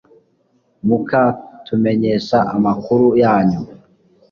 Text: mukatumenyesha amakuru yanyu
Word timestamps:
mukatumenyesha 0.87 2.37
amakuru 2.55 3.05
yanyu 3.23 3.61